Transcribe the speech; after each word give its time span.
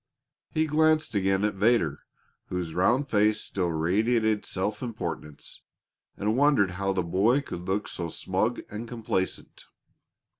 He 0.49 0.65
glanced 0.65 1.13
again 1.13 1.43
at 1.43 1.53
Vedder, 1.53 1.99
whose 2.47 2.73
round 2.73 3.07
face 3.07 3.39
still 3.39 3.69
radiated 3.71 4.47
self 4.47 4.81
importance, 4.81 5.61
and 6.17 6.35
wondered 6.35 6.71
how 6.71 6.91
the 6.91 7.03
boy 7.03 7.41
could 7.41 7.67
look 7.67 7.87
so 7.87 8.09
smug 8.09 8.61
and 8.67 8.87
complacent. 8.87 9.65